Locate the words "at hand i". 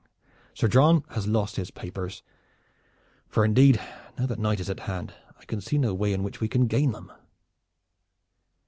4.67-5.45